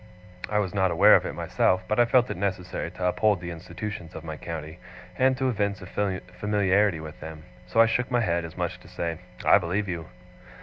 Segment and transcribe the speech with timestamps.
[0.49, 3.51] I was not aware of it myself, but I felt it necessary to uphold the
[3.51, 4.79] institutions of my county,
[5.15, 8.79] and to evince a familiarity with them; so I shook my head, as much as
[8.79, 10.07] to say, 'I believe you!